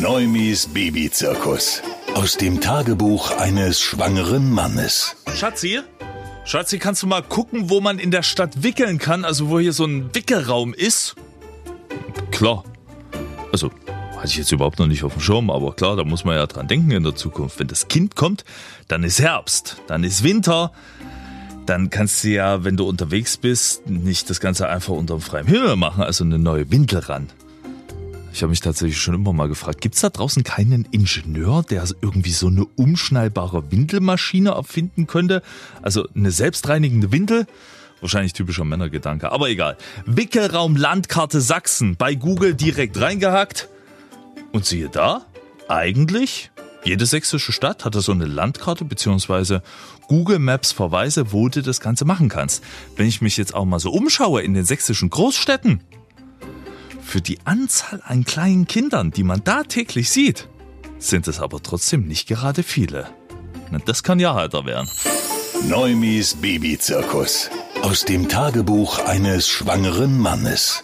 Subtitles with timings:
[0.00, 1.80] Neumis Babyzirkus.
[2.14, 5.16] Aus dem Tagebuch eines schwangeren Mannes.
[5.34, 5.80] Schatzi?
[6.44, 9.24] Schatzi, kannst du mal gucken, wo man in der Stadt wickeln kann?
[9.24, 11.14] Also wo hier so ein Wickelraum ist?
[12.30, 12.64] Klar.
[13.52, 13.70] Also,
[14.16, 16.46] hatte ich jetzt überhaupt noch nicht auf dem Schirm, aber klar, da muss man ja
[16.46, 17.60] dran denken in der Zukunft.
[17.60, 18.44] Wenn das Kind kommt,
[18.88, 20.72] dann ist Herbst, dann ist Winter.
[21.66, 25.46] Dann kannst du ja, wenn du unterwegs bist, nicht das Ganze einfach unter dem freien
[25.46, 27.30] Himmel machen, also eine neue Windel ran.
[28.34, 31.84] Ich habe mich tatsächlich schon immer mal gefragt, gibt es da draußen keinen Ingenieur, der
[32.00, 35.40] irgendwie so eine umschnallbare Windelmaschine erfinden könnte?
[35.82, 37.46] Also eine selbstreinigende Windel?
[38.00, 39.76] Wahrscheinlich typischer Männergedanke, aber egal.
[40.04, 43.68] Wickelraum Landkarte Sachsen bei Google direkt reingehackt.
[44.50, 45.26] Und siehe da,
[45.68, 46.50] eigentlich,
[46.82, 49.62] jede sächsische Stadt hatte so eine Landkarte beziehungsweise
[50.08, 52.64] Google Maps Verweise, wo du das Ganze machen kannst.
[52.96, 55.82] Wenn ich mich jetzt auch mal so umschaue in den sächsischen Großstädten,
[57.14, 60.48] für die Anzahl an kleinen Kindern, die man da täglich sieht,
[60.98, 63.06] sind es aber trotzdem nicht gerade viele.
[63.86, 64.90] Das kann ja heiter werden.
[65.68, 67.50] Neumis Babyzirkus.
[67.82, 70.82] Aus dem Tagebuch eines schwangeren Mannes.